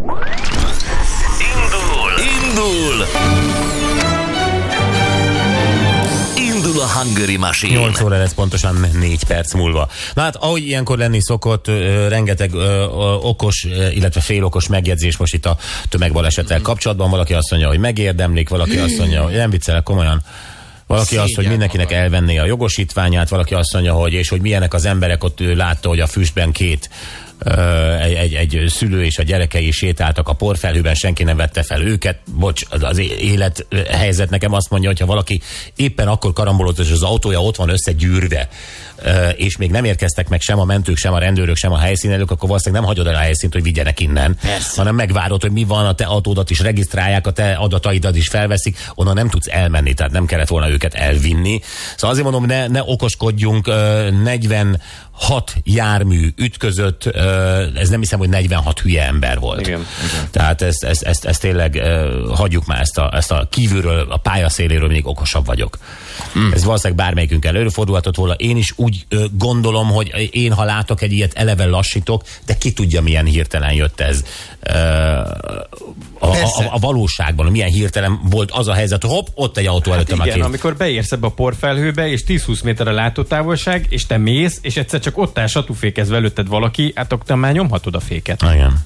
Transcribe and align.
Indul! 0.00 0.20
Indul! 2.42 3.06
Indul 6.36 6.80
a 6.80 6.86
Hungary 6.86 7.36
Machine. 7.36 7.78
8 7.78 8.00
óra 8.00 8.18
lesz 8.18 8.32
pontosan 8.32 8.86
4 8.92 9.24
perc 9.24 9.54
múlva. 9.54 9.88
Na 10.14 10.22
hát, 10.22 10.36
ahogy 10.36 10.66
ilyenkor 10.66 10.98
lenni 10.98 11.20
szokott, 11.20 11.66
rengeteg 12.08 12.54
ö, 12.54 12.84
okos, 13.22 13.66
illetve 13.94 14.20
félokos 14.20 14.68
megjegyzés 14.68 15.16
most 15.16 15.34
itt 15.34 15.46
a 15.46 15.56
tömegbalesettel 15.88 16.60
kapcsolatban. 16.60 17.10
Valaki 17.10 17.34
azt 17.34 17.50
mondja, 17.50 17.68
hogy 17.68 17.78
megérdemlik, 17.78 18.48
valaki 18.48 18.78
azt 18.78 18.98
mondja, 18.98 19.22
hogy 19.22 19.34
nem 19.34 19.50
viccelek 19.50 19.82
komolyan. 19.82 20.22
Valaki 20.86 21.16
azt, 21.16 21.34
hogy 21.34 21.48
mindenkinek 21.48 21.88
magad. 21.88 22.02
elvenné 22.02 22.38
a 22.38 22.44
jogosítványát, 22.44 23.28
valaki 23.28 23.54
azt 23.54 23.72
mondja, 23.72 23.92
hogy 23.92 24.12
és 24.12 24.28
hogy 24.28 24.40
milyenek 24.40 24.74
az 24.74 24.84
emberek, 24.84 25.24
ott 25.24 25.40
ő 25.40 25.54
látta, 25.54 25.88
hogy 25.88 26.00
a 26.00 26.06
füstben 26.06 26.52
két 26.52 26.90
egy, 28.00 28.12
egy, 28.12 28.34
egy 28.34 28.68
szülő 28.68 29.04
és 29.04 29.18
a 29.18 29.22
gyerekei 29.22 29.66
is 29.66 29.76
sétáltak 29.76 30.28
a 30.28 30.32
porfelhőben, 30.32 30.94
senki 30.94 31.22
nem 31.22 31.36
vette 31.36 31.62
fel 31.62 31.82
őket. 31.82 32.18
Bocs, 32.34 32.62
az, 32.68 32.82
az 32.82 32.98
élethelyzet 32.98 34.30
nekem 34.30 34.52
azt 34.52 34.70
mondja, 34.70 34.88
hogy 34.88 34.98
ha 34.98 35.06
valaki 35.06 35.40
éppen 35.76 36.08
akkor 36.08 36.32
karambolozott, 36.32 36.86
és 36.86 36.92
az 36.92 37.02
autója 37.02 37.42
ott 37.42 37.56
van 37.56 37.68
összegyűrve, 37.68 38.48
és 39.36 39.56
még 39.56 39.70
nem 39.70 39.84
érkeztek 39.84 40.28
meg 40.28 40.40
sem 40.40 40.58
a 40.58 40.64
mentők, 40.64 40.96
sem 40.96 41.12
a 41.12 41.18
rendőrök, 41.18 41.56
sem 41.56 41.72
a 41.72 41.78
helyszínelők, 41.78 42.30
akkor 42.30 42.48
valószínűleg 42.48 42.82
nem 42.82 42.94
hagyod 42.94 43.06
el 43.06 43.20
a 43.20 43.24
helyszínt, 43.24 43.52
hogy 43.52 43.62
vigyenek 43.62 44.00
innen, 44.00 44.36
Persze. 44.40 44.76
hanem 44.76 44.94
megvárod, 44.94 45.42
hogy 45.42 45.52
mi 45.52 45.64
van, 45.64 45.86
a 45.86 45.94
te 45.94 46.04
autódat 46.04 46.50
is 46.50 46.60
regisztrálják, 46.60 47.26
a 47.26 47.30
te 47.30 47.52
adataidat 47.52 48.16
is 48.16 48.28
felveszik, 48.28 48.78
onnan 48.94 49.14
nem 49.14 49.28
tudsz 49.28 49.48
elmenni, 49.50 49.94
tehát 49.94 50.12
nem 50.12 50.26
kellett 50.26 50.48
volna 50.48 50.70
őket 50.70 50.94
elvinni. 50.94 51.60
Szóval 51.96 52.10
azért 52.10 52.30
mondom, 52.30 52.46
ne, 52.46 52.66
ne 52.66 52.82
okoskodjunk, 52.84 53.66
40 54.22 54.80
hat 55.20 55.54
jármű 55.64 56.28
ütközött, 56.36 57.06
ez 57.74 57.88
nem 57.88 58.00
hiszem, 58.00 58.18
hogy 58.18 58.28
46 58.28 58.80
hülye 58.80 59.06
ember 59.06 59.38
volt. 59.38 59.60
Igen, 59.60 59.86
igen. 60.10 60.28
Tehát 60.30 60.62
ezt, 60.62 60.84
ezt, 60.84 61.02
ezt, 61.02 61.24
ezt 61.24 61.40
tényleg 61.40 61.82
hagyjuk 62.34 62.66
már, 62.66 62.80
ezt 62.80 62.98
a, 62.98 63.10
ezt 63.12 63.30
a 63.30 63.46
kívülről, 63.50 64.06
a 64.10 64.16
pályaszéléről 64.16 64.88
még 64.88 65.06
okosabb 65.06 65.46
vagyok. 65.46 65.78
Mm. 66.38 66.52
Ez 66.52 66.64
valószínűleg 66.64 67.04
bármelyikünk 67.04 67.44
előfordulhatott 67.44 68.16
volna. 68.16 68.34
Én 68.34 68.56
is 68.56 68.72
úgy 68.76 69.06
gondolom, 69.32 69.88
hogy 69.88 70.28
én, 70.30 70.52
ha 70.52 70.64
látok 70.64 71.02
egy 71.02 71.12
ilyet, 71.12 71.32
eleve 71.34 71.64
lassítok, 71.64 72.22
de 72.46 72.56
ki 72.56 72.72
tudja, 72.72 73.02
milyen 73.02 73.24
hirtelen 73.24 73.72
jött 73.72 74.00
ez. 74.00 74.24
A, 76.18 76.26
a, 76.26 76.34
a, 76.70 76.78
valóságban, 76.78 77.46
milyen 77.46 77.68
hirtelen 77.68 78.20
volt 78.30 78.50
az 78.50 78.68
a 78.68 78.72
helyzet, 78.72 79.04
hopp, 79.04 79.26
ott 79.34 79.56
egy 79.56 79.66
autó 79.66 79.90
hát 79.90 79.98
előttem. 79.98 80.18
Hát 80.18 80.26
igen, 80.26 80.40
amikor 80.40 80.76
beérsz 80.76 81.12
ebbe 81.12 81.26
a 81.26 81.30
porfelhőbe, 81.30 82.08
és 82.08 82.22
10-20 82.28 82.64
méter 82.64 82.88
a 82.88 82.92
látótávolság, 82.92 83.86
és 83.88 84.06
te 84.06 84.16
mész, 84.16 84.58
és 84.62 84.76
egyszer 84.76 85.00
csak 85.00 85.09
ott 85.16 85.38
áll 85.38 85.46
satúfékezve 85.46 86.16
előtted 86.16 86.48
valaki, 86.48 86.92
hát 86.94 87.12
akkor 87.12 87.36
már 87.36 87.52
nyomhatod 87.52 87.94
a 87.94 88.00
féket. 88.00 88.42
Igen. 88.42 88.84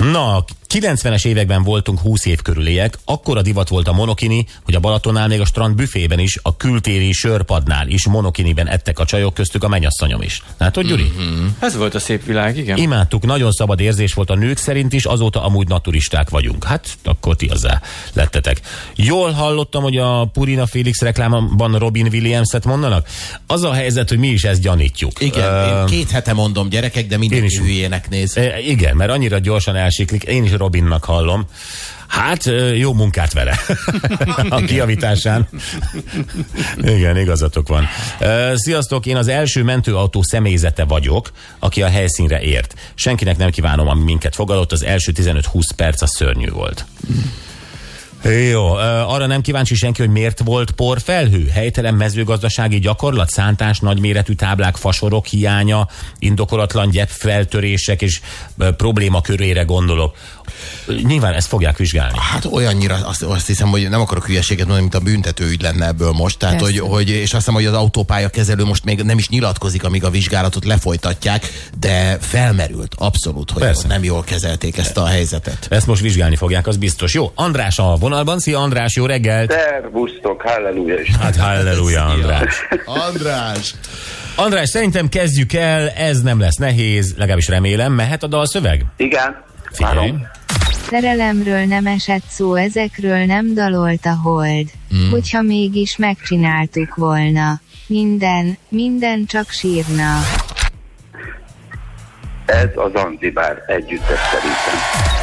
Na, 0.00 0.44
90-es 0.74 1.26
években 1.26 1.62
voltunk 1.62 1.98
20 2.00 2.24
év 2.26 2.42
körüliek, 2.42 2.98
akkor 3.04 3.36
a 3.36 3.42
divat 3.42 3.68
volt 3.68 3.88
a 3.88 3.92
monokini, 3.92 4.46
hogy 4.64 4.74
a 4.74 4.80
Balatonnál 4.80 5.28
még 5.28 5.40
a 5.40 5.44
strand 5.44 5.74
büfében 5.74 6.18
is, 6.18 6.38
a 6.42 6.56
kültéri 6.56 7.12
sörpadnál 7.12 7.88
is 7.88 8.06
monokiniben 8.06 8.68
ettek 8.68 8.98
a 8.98 9.04
csajok 9.04 9.34
köztük 9.34 9.64
a 9.64 9.68
mennyasszonyom 9.68 10.22
is. 10.22 10.42
Látod, 10.58 10.86
Gyuri? 10.86 11.12
Mm-hmm. 11.20 11.46
Ez 11.58 11.76
volt 11.76 11.94
a 11.94 11.98
szép 11.98 12.24
világ, 12.24 12.56
igen. 12.56 12.76
Imádtuk, 12.76 13.22
nagyon 13.26 13.52
szabad 13.52 13.80
érzés 13.80 14.12
volt 14.12 14.30
a 14.30 14.34
nők 14.34 14.56
szerint 14.56 14.92
is, 14.92 15.04
azóta 15.04 15.44
amúgy 15.44 15.68
naturisták 15.68 16.30
vagyunk. 16.30 16.64
Hát, 16.64 16.88
akkor 17.04 17.36
ti 17.36 17.46
azzá 17.46 17.80
lettetek. 18.12 18.60
Jól 18.96 19.30
hallottam, 19.30 19.82
hogy 19.82 19.96
a 19.96 20.24
Purina 20.24 20.66
Felix 20.66 21.00
reklámban 21.00 21.78
Robin 21.78 22.06
Williams-et 22.12 22.64
mondanak? 22.64 23.08
Az 23.46 23.62
a 23.62 23.72
helyzet, 23.72 24.08
hogy 24.08 24.18
mi 24.18 24.28
is 24.28 24.42
ezt 24.42 24.60
gyanítjuk. 24.60 25.20
Igen, 25.20 25.52
Ö, 25.52 25.80
én 25.80 25.86
két 25.86 26.10
hete 26.10 26.32
mondom 26.32 26.68
gyerekek, 26.68 27.06
de 27.06 27.14
Én 27.14 27.18
mindenki 27.18 27.46
is. 27.46 27.58
hülyének 27.58 28.08
néz. 28.08 28.38
Igen, 28.66 28.96
mert 28.96 29.10
annyira 29.10 29.38
gyorsan 29.38 29.76
elsiklik. 29.82 30.22
Én 30.22 30.44
is 30.44 30.52
Robinnak 30.52 31.04
hallom. 31.04 31.44
Hát, 32.12 32.44
jó 32.76 32.92
munkát 32.92 33.32
vele. 33.32 33.58
a 34.48 34.60
kiavításán. 34.60 35.48
Igen, 36.76 37.16
igazatok 37.16 37.68
van. 37.68 37.88
Sziasztok, 38.54 39.06
én 39.06 39.16
az 39.16 39.28
első 39.28 39.62
mentőautó 39.62 40.22
személyzete 40.22 40.84
vagyok, 40.84 41.30
aki 41.58 41.82
a 41.82 41.88
helyszínre 41.88 42.40
ért. 42.40 42.74
Senkinek 42.94 43.36
nem 43.36 43.50
kívánom, 43.50 43.88
ami 43.88 44.02
minket 44.02 44.34
fogadott, 44.34 44.72
az 44.72 44.82
első 44.82 45.12
15-20 45.16 45.62
perc 45.76 46.02
a 46.02 46.06
szörnyű 46.06 46.50
volt. 46.50 46.84
Jó, 48.24 48.72
arra 49.06 49.26
nem 49.26 49.40
kíváncsi 49.40 49.74
senki, 49.74 50.00
hogy 50.00 50.10
miért 50.10 50.40
volt 50.44 50.70
porfelhő? 50.70 51.48
Helytelen 51.48 51.94
mezőgazdasági 51.94 52.78
gyakorlat, 52.78 53.28
szántás, 53.30 53.78
nagyméretű 53.78 54.32
táblák, 54.32 54.76
fasorok 54.76 55.26
hiánya, 55.26 55.88
indokolatlan 56.18 56.90
gyepfeltörések 56.90 58.02
és 58.02 58.20
probléma 58.76 59.20
körére 59.20 59.62
gondolok. 59.62 60.16
Nyilván 61.02 61.32
ezt 61.32 61.46
fogják 61.48 61.76
vizsgálni. 61.76 62.18
Hát 62.32 62.44
olyannyira 62.44 62.98
azt, 63.04 63.22
azt 63.22 63.46
hiszem, 63.46 63.68
hogy 63.68 63.88
nem 63.88 64.00
akarok 64.00 64.26
hülyeséget 64.26 64.66
mondani, 64.66 64.80
mint 64.80 64.94
a 64.94 65.10
büntetőügy 65.10 65.62
lenne 65.62 65.86
ebből 65.86 66.12
most. 66.12 66.38
Tehát, 66.38 66.60
hogy, 66.60 66.78
hogy, 66.78 67.08
és 67.10 67.22
azt 67.22 67.32
hiszem, 67.32 67.54
hogy 67.54 67.66
az 67.66 67.72
autópálya 67.74 68.28
kezelő 68.28 68.64
most 68.64 68.84
még 68.84 69.02
nem 69.02 69.18
is 69.18 69.28
nyilatkozik, 69.28 69.84
amíg 69.84 70.04
a 70.04 70.10
vizsgálatot 70.10 70.64
lefolytatják, 70.64 71.70
de 71.80 72.16
felmerült 72.20 72.94
abszolút, 72.98 73.50
hogy 73.50 73.62
Persze. 73.62 73.88
nem 73.88 74.04
jól 74.04 74.24
kezelték 74.24 74.78
ezt 74.78 74.96
a 74.96 75.06
helyzetet. 75.06 75.66
Ezt 75.70 75.86
most 75.86 76.02
vizsgálni 76.02 76.36
fogják, 76.36 76.66
az 76.66 76.76
biztos. 76.76 77.14
Jó, 77.14 77.32
András 77.34 77.78
a 77.78 77.96
vonalban. 77.96 78.38
Szia 78.38 78.58
András, 78.58 78.96
jó 78.96 79.06
reggelt! 79.06 79.50
Szervusztok, 79.52 80.42
halleluja 80.42 81.00
is. 81.00 81.10
Hát 81.20 81.36
halleluja, 81.36 82.04
András. 82.04 82.54
András! 82.84 83.74
András, 84.36 84.68
szerintem 84.68 85.08
kezdjük 85.08 85.52
el, 85.52 85.88
ez 85.88 86.22
nem 86.22 86.40
lesz 86.40 86.56
nehéz, 86.56 87.14
legalábbis 87.16 87.48
remélem. 87.48 87.92
Mehet 87.92 88.22
a 88.22 88.26
dalszöveg? 88.26 88.84
Igen, 88.96 89.44
Figyelj. 89.72 89.94
várom. 89.96 90.26
Szerelemről 90.92 91.64
nem 91.64 91.86
esett 91.86 92.24
szó, 92.28 92.54
ezekről 92.54 93.24
nem 93.24 93.54
dalolt 93.54 94.06
a 94.06 94.14
hold. 94.22 94.70
Hmm. 94.88 95.10
Hogyha 95.10 95.42
mégis 95.42 95.96
megcsináltuk 95.96 96.94
volna. 96.94 97.60
Minden, 97.86 98.56
minden 98.68 99.24
csak 99.26 99.50
sírna. 99.50 100.18
Ez 102.46 102.76
a 102.76 102.90
Zanzibár 102.94 103.62
együttes 103.66 104.18
szerintem. 104.30 105.21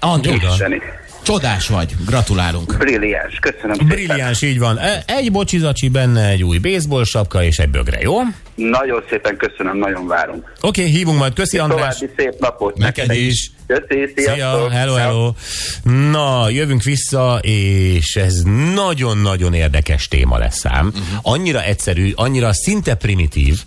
András, 0.00 0.36
Isteni. 0.52 0.80
csodás 1.22 1.68
vagy. 1.68 1.94
Gratulálunk. 2.06 2.76
Brilliáns, 2.78 3.38
köszönöm 3.40 3.72
szépen. 3.72 3.86
Brilliáns, 3.86 4.42
így 4.42 4.58
van. 4.58 4.78
E- 4.78 5.02
Egy 5.06 5.32
bocsizacsi 5.32 5.88
benne, 5.88 6.28
egy 6.28 6.42
új 6.44 6.58
baseball 6.58 7.04
sapka 7.04 7.42
és 7.44 7.58
egy 7.58 7.68
bögre, 7.68 8.00
jó? 8.00 8.14
Oké, 8.18 8.28
Nagyon 8.54 9.04
szépen 9.10 9.36
köszönöm, 9.36 9.78
nagyon 9.78 10.06
várunk. 10.06 10.52
okay, 10.60 10.84
hívunk 10.84 11.18
majd. 11.18 11.32
Köszi, 11.34 11.58
András. 11.58 11.98
További 11.98 12.12
szép 12.22 12.34
napot. 12.40 12.76
Neked 12.76 13.12
is. 13.14 13.50
Köszi, 13.66 14.12
Szia, 14.16 14.68
hello, 14.70 14.94
hello. 14.94 15.32
Na, 16.10 16.48
jövünk 16.48 16.82
vissza, 16.82 17.38
és 17.42 18.14
ez 18.16 18.42
nagyon-nagyon 18.74 19.54
érdekes 19.54 20.08
téma 20.08 20.38
lesz 20.38 20.64
ám. 20.66 20.86
Mhm. 20.86 21.02
Annyira 21.22 21.62
egyszerű, 21.62 22.12
annyira 22.14 22.52
szinte 22.52 22.94
primitív, 22.94 23.60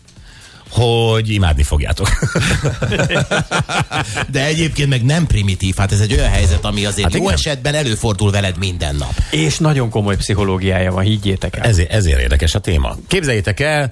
hogy 0.69 1.29
imádni 1.29 1.63
fogjátok. 1.63 2.09
De 4.31 4.45
egyébként 4.45 4.89
meg 4.89 5.03
nem 5.05 5.27
primitív. 5.27 5.75
Hát 5.75 5.91
ez 5.91 5.99
egy 5.99 6.13
olyan 6.13 6.29
helyzet, 6.29 6.65
ami 6.65 6.85
azért 6.85 7.03
Hát 7.07 7.13
jó 7.15 7.21
igen. 7.23 7.33
esetben 7.33 7.73
előfordul 7.75 8.31
veled 8.31 8.57
minden 8.57 8.95
nap. 8.95 9.13
És 9.31 9.57
nagyon 9.57 9.89
komoly 9.89 10.15
pszichológiája 10.15 10.91
van, 10.91 11.03
higgyétek 11.03 11.55
el. 11.57 11.63
ezért, 11.65 11.91
ezért 11.91 12.19
érdekes 12.19 12.55
a 12.55 12.59
téma. 12.59 12.95
Képzeljétek 13.07 13.59
el, 13.59 13.91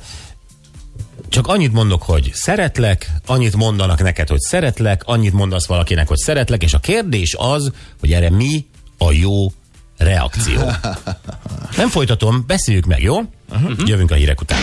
csak 1.29 1.47
annyit 1.47 1.71
mondok, 1.73 2.03
hogy 2.03 2.31
szeretlek, 2.33 3.09
annyit 3.25 3.55
mondanak 3.55 4.01
neked, 4.01 4.27
hogy 4.27 4.39
szeretlek, 4.39 5.01
annyit 5.05 5.33
mondasz 5.33 5.65
valakinek, 5.65 6.07
hogy 6.07 6.17
szeretlek, 6.17 6.63
és 6.63 6.73
a 6.73 6.79
kérdés 6.79 7.35
az, 7.37 7.71
hogy 7.99 8.13
erre 8.13 8.29
mi 8.29 8.65
a 8.97 9.11
jó 9.11 9.51
reakció. 9.97 10.61
Nem 11.77 11.89
folytatom, 11.89 12.43
beszéljük 12.47 12.85
meg, 12.85 13.01
jó? 13.01 13.19
Uh-huh. 13.49 13.71
Jövünk 13.85 14.11
a 14.11 14.15
hírek 14.15 14.41
után. 14.41 14.59